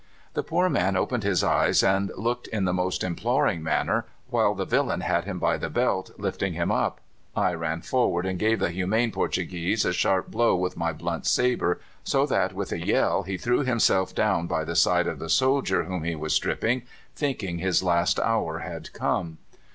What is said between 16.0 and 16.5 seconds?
he was